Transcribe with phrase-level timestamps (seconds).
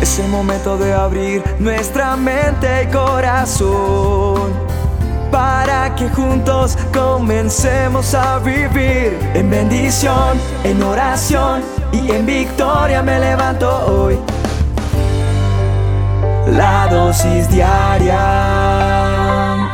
[0.00, 4.52] Es el momento de abrir nuestra mente y corazón
[5.30, 13.68] para que juntos comencemos a vivir en bendición, en oración y en victoria me levanto
[13.86, 14.16] hoy.
[16.46, 18.16] La dosis diaria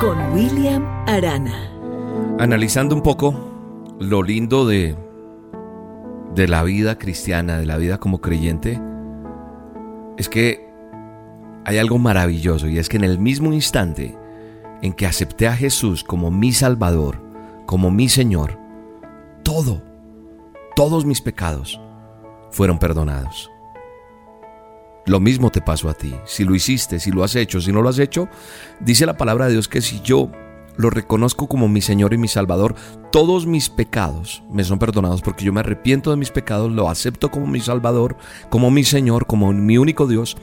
[0.01, 1.71] con William Arana.
[2.41, 3.35] Analizando un poco
[4.01, 4.97] lo lindo de
[6.35, 8.81] de la vida cristiana, de la vida como creyente,
[10.17, 10.69] es que
[11.65, 14.17] hay algo maravilloso y es que en el mismo instante
[14.83, 17.23] en que acepté a Jesús como mi Salvador,
[17.67, 18.59] como mi Señor,
[19.43, 19.83] todo,
[20.77, 21.81] todos mis pecados
[22.51, 23.51] fueron perdonados.
[25.07, 27.83] Lo mismo te pasó a ti, si lo hiciste, si lo has hecho, si no
[27.83, 28.29] lo has hecho,
[28.81, 30.31] dice la palabra de Dios que si yo
[30.77, 32.75] lo reconozco como mi Señor y mi Salvador,
[33.13, 37.31] todos mis pecados me son perdonados porque yo me arrepiento de mis pecados, lo acepto
[37.31, 38.17] como mi Salvador,
[38.51, 40.37] como mi Señor, como mi único Dios,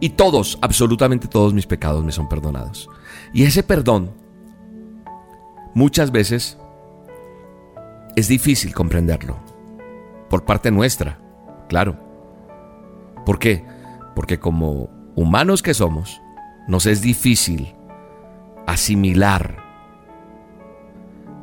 [0.00, 2.88] y todos, absolutamente todos mis pecados me son perdonados.
[3.32, 4.10] Y ese perdón
[5.74, 6.58] muchas veces
[8.16, 9.36] es difícil comprenderlo,
[10.28, 11.20] por parte nuestra,
[11.68, 11.96] claro.
[13.24, 13.64] ¿Por qué?
[14.14, 16.20] Porque como humanos que somos,
[16.66, 17.74] nos es difícil
[18.66, 19.67] asimilar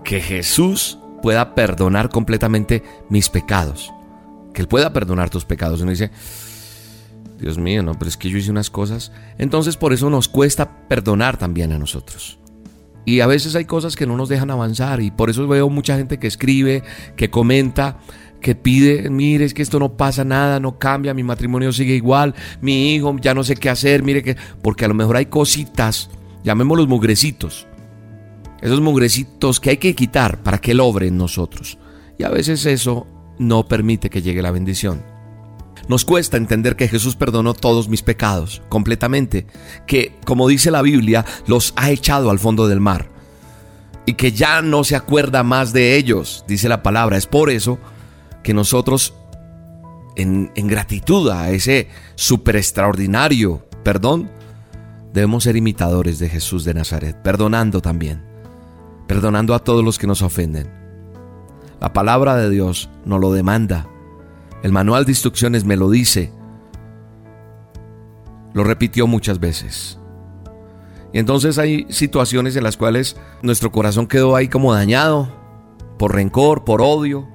[0.06, 3.92] que Jesús pueda perdonar completamente mis pecados.
[4.54, 5.82] Que Él pueda perdonar tus pecados.
[5.82, 6.12] Uno dice,
[7.38, 9.12] Dios mío, no, pero es que yo hice unas cosas.
[9.38, 12.40] Entonces por eso nos cuesta perdonar también a nosotros.
[13.04, 15.98] Y a veces hay cosas que no nos dejan avanzar y por eso veo mucha
[15.98, 16.84] gente que escribe,
[17.16, 18.00] que comenta,
[18.42, 22.34] que pide, mire, es que esto no pasa nada, no cambia, mi matrimonio sigue igual,
[22.62, 26.10] mi hijo ya no sé qué hacer, mire que, porque a lo mejor hay cositas,
[26.44, 27.68] llamémoslos mugrecitos,
[28.62, 31.78] esos mugrecitos que hay que quitar para que Él obre en nosotros.
[32.18, 35.04] Y a veces eso no permite que llegue la bendición.
[35.88, 39.46] Nos cuesta entender que Jesús perdonó todos mis pecados completamente,
[39.86, 43.10] que, como dice la Biblia, los ha echado al fondo del mar
[44.08, 47.18] y que ya no se acuerda más de ellos, dice la palabra.
[47.18, 47.78] Es por eso
[48.44, 49.14] que nosotros,
[50.16, 54.32] en, en gratitud a ese super extraordinario perdón,
[55.14, 58.35] debemos ser imitadores de Jesús de Nazaret, perdonando también
[59.08, 60.72] perdonando a todos los que nos ofenden.
[61.80, 63.88] La palabra de Dios nos lo demanda.
[64.64, 66.32] El manual de instrucciones me lo dice.
[68.54, 70.00] Lo repitió muchas veces.
[71.14, 75.30] Y entonces hay situaciones en las cuales nuestro corazón quedó ahí como dañado
[75.98, 77.28] por rencor, por odio.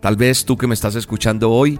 [0.00, 1.78] Tal vez tú que me estás escuchando hoy,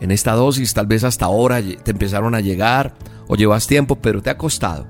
[0.00, 2.94] en esta dosis, tal vez hasta ahora te empezaron a llegar
[3.28, 4.86] o llevas tiempo, pero te ha costado.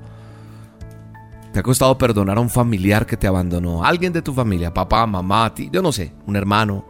[1.57, 3.83] ¿Te ha costado perdonar a un familiar que te abandonó?
[3.83, 6.85] Alguien de tu familia, papá, mamá, ti, yo no sé, un hermano.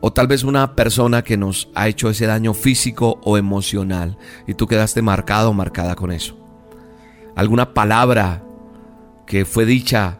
[0.00, 4.18] O tal vez una persona que nos ha hecho ese daño físico o emocional
[4.48, 6.36] y tú quedaste marcado o marcada con eso.
[7.36, 8.42] Alguna palabra
[9.28, 10.18] que fue dicha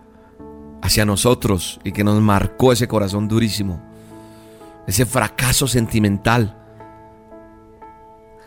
[0.81, 3.83] hacia nosotros y que nos marcó ese corazón durísimo.
[4.87, 6.57] Ese fracaso sentimental.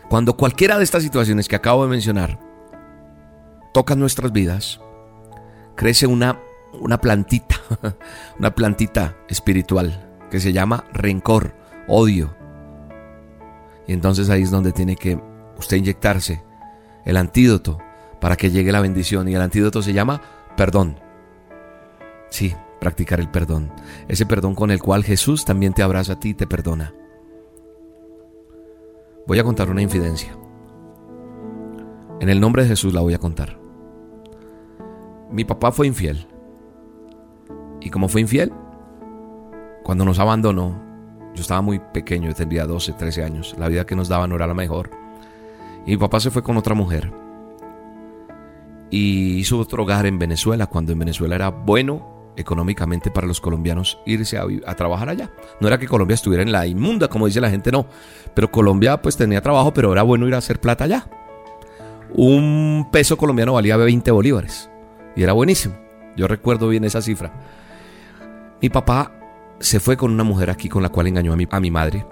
[0.08, 2.49] Cuando cualquiera de estas situaciones que acabo de mencionar
[3.72, 4.80] toca nuestras vidas,
[5.76, 6.40] crece una,
[6.72, 7.56] una plantita,
[8.38, 11.54] una plantita espiritual que se llama rencor,
[11.88, 12.34] odio.
[13.86, 15.20] Y entonces ahí es donde tiene que
[15.58, 16.42] usted inyectarse
[17.04, 17.78] el antídoto
[18.20, 19.28] para que llegue la bendición.
[19.28, 20.20] Y el antídoto se llama
[20.56, 21.00] perdón.
[22.30, 23.72] Sí, practicar el perdón.
[24.08, 26.94] Ese perdón con el cual Jesús también te abraza a ti y te perdona.
[29.26, 30.36] Voy a contar una infidencia.
[32.20, 33.59] En el nombre de Jesús la voy a contar.
[35.30, 36.26] Mi papá fue infiel.
[37.80, 38.52] ¿Y como fue infiel?
[39.84, 40.80] Cuando nos abandonó,
[41.34, 43.54] yo estaba muy pequeño, yo tendría 12, 13 años.
[43.58, 44.90] La vida que nos daba no era la mejor.
[45.86, 47.12] Y mi papá se fue con otra mujer.
[48.90, 53.98] Y hizo otro hogar en Venezuela, cuando en Venezuela era bueno económicamente para los colombianos
[54.06, 55.30] irse a, a, trabajar allá.
[55.60, 57.86] No era que Colombia estuviera en la inmunda, como dice la gente, no.
[58.34, 61.06] Pero Colombia pues tenía trabajo, pero era bueno ir a hacer plata allá
[62.14, 64.69] un peso colombiano valía 20 bolívares
[65.16, 65.74] y era buenísimo.
[66.16, 67.32] Yo recuerdo bien esa cifra.
[68.60, 69.12] Mi papá
[69.58, 72.06] se fue con una mujer aquí con la cual engañó a mi, a mi madre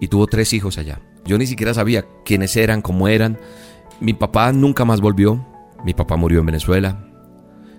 [0.00, 1.00] y tuvo tres hijos allá.
[1.24, 3.38] Yo ni siquiera sabía quiénes eran, cómo eran.
[4.00, 5.44] Mi papá nunca más volvió.
[5.84, 7.08] Mi papá murió en Venezuela.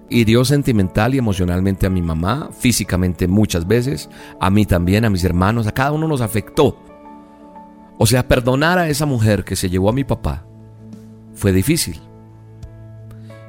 [0.10, 5.24] Hirió sentimental y emocionalmente a mi mamá, físicamente muchas veces, a mí también, a mis
[5.24, 6.77] hermanos, a cada uno nos afectó.
[7.98, 10.45] O sea, perdonar a esa mujer que se llevó a mi papá
[11.33, 12.00] fue difícil.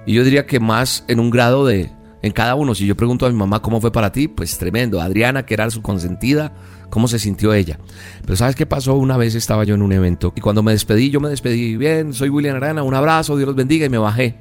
[0.07, 1.91] Y yo diría que más en un grado de
[2.25, 2.75] en cada uno.
[2.75, 4.99] Si yo pregunto a mi mamá cómo fue para ti, pues tremendo.
[5.03, 6.55] Adriana, que era su consentida,
[6.89, 7.79] cómo se sintió ella.
[8.23, 8.95] Pero ¿sabes qué pasó?
[8.95, 12.15] Una vez estaba yo en un evento y cuando me despedí, yo me despedí bien,
[12.15, 14.39] soy William Arana, un abrazo, Dios los bendiga y me bajé.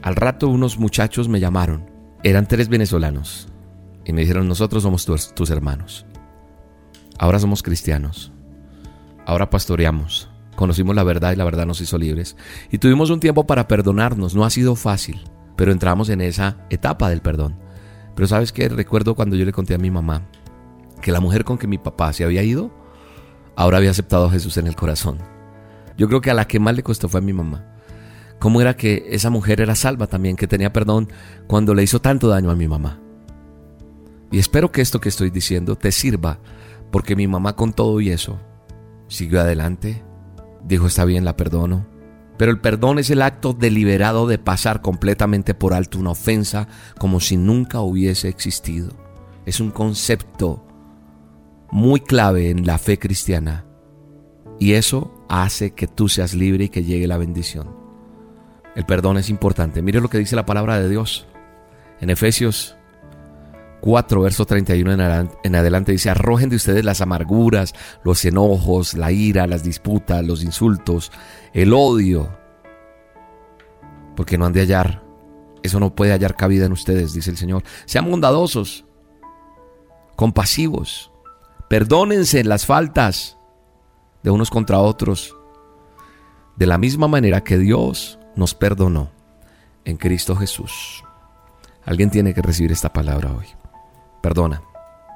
[0.00, 1.84] Al rato unos muchachos me llamaron.
[2.22, 3.46] Eran tres venezolanos
[4.06, 6.06] y me dijeron, nosotros somos tus, tus hermanos.
[7.18, 8.32] Ahora somos cristianos.
[9.26, 10.31] Ahora pastoreamos.
[10.62, 12.36] Conocimos la verdad y la verdad nos hizo libres.
[12.70, 14.36] Y tuvimos un tiempo para perdonarnos.
[14.36, 15.24] No ha sido fácil,
[15.56, 17.58] pero entramos en esa etapa del perdón.
[18.14, 18.68] Pero sabes qué?
[18.68, 20.28] Recuerdo cuando yo le conté a mi mamá
[21.00, 22.70] que la mujer con que mi papá se había ido,
[23.56, 25.18] ahora había aceptado a Jesús en el corazón.
[25.98, 27.66] Yo creo que a la que más le costó fue a mi mamá.
[28.38, 31.08] ¿Cómo era que esa mujer era salva también, que tenía perdón
[31.48, 33.00] cuando le hizo tanto daño a mi mamá?
[34.30, 36.38] Y espero que esto que estoy diciendo te sirva,
[36.92, 38.38] porque mi mamá con todo y eso
[39.08, 40.04] siguió adelante,
[40.64, 41.86] dijo está bien, la perdono.
[42.38, 46.66] Pero el perdón es el acto deliberado de pasar completamente por alto una ofensa
[46.98, 48.92] como si nunca hubiese existido.
[49.46, 50.66] Es un concepto
[51.70, 53.64] muy clave en la fe cristiana.
[54.58, 57.74] Y eso hace que tú seas libre y que llegue la bendición.
[58.74, 59.82] El perdón es importante.
[59.82, 61.26] Mire lo que dice la palabra de Dios.
[62.00, 62.76] En Efesios
[63.82, 67.74] 4, verso 31 en adelante dice, arrojen de ustedes las amarguras,
[68.04, 71.10] los enojos, la ira, las disputas, los insultos,
[71.52, 72.28] el odio,
[74.14, 75.02] porque no han de hallar,
[75.64, 77.64] eso no puede hallar cabida en ustedes, dice el Señor.
[77.84, 78.84] Sean bondadosos,
[80.14, 81.10] compasivos,
[81.68, 83.36] perdónense las faltas
[84.22, 85.36] de unos contra otros,
[86.54, 89.10] de la misma manera que Dios nos perdonó
[89.84, 91.02] en Cristo Jesús.
[91.84, 93.61] Alguien tiene que recibir esta palabra hoy.
[94.22, 94.62] Perdona,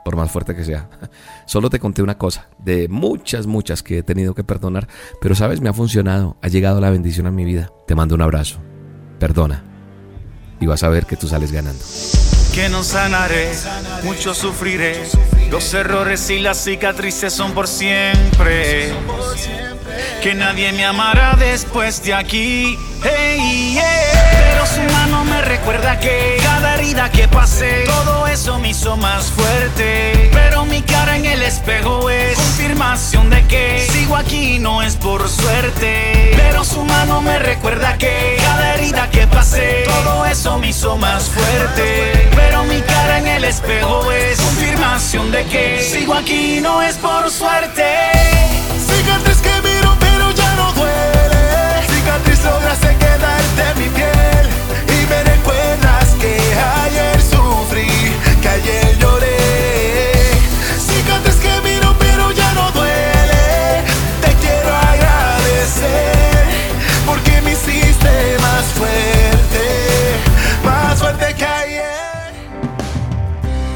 [0.05, 0.89] por más fuerte que sea.
[1.47, 4.89] Solo te conté una cosa, de muchas, muchas que he tenido que perdonar,
[5.21, 7.71] pero sabes, me ha funcionado, ha llegado la bendición a mi vida.
[7.87, 8.59] Te mando un abrazo.
[9.19, 9.65] Perdona.
[10.61, 11.85] Y vas a ver que tú sales ganando.
[12.55, 13.53] Que no sanaré,
[14.03, 15.03] mucho sufriré.
[15.51, 18.93] Los errores y las cicatrices son por siempre
[20.23, 22.79] que nadie me amará después de aquí.
[23.03, 26.37] Pero su mano me recuerda que
[26.97, 30.31] herida que pasé, todo eso me hizo más fuerte.
[30.33, 35.29] Pero mi cara en el espejo es confirmación de que sigo aquí no es por
[35.29, 36.33] suerte.
[36.37, 41.25] Pero su mano me recuerda que cada herida que pasé, todo eso me hizo más
[41.25, 42.31] fuerte.
[42.35, 47.31] Pero mi cara en el espejo es confirmación de que sigo aquí no es por
[47.31, 47.85] suerte.
[48.87, 49.66] Cicatriz que